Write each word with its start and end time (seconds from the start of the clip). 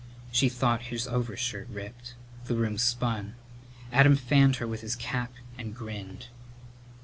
She 0.31 0.49
thought 0.49 0.81
his 0.89 1.07
overshirt 1.07 1.67
ripped. 1.69 2.15
The 2.45 2.55
room 2.55 2.79
spun. 2.79 3.35
Adam 3.91 4.15
fanned 4.15 4.55
her 4.55 4.65
with 4.67 4.81
his 4.81 4.95
cap 4.95 5.31
and 5.59 5.75
grinned. 5.75 6.29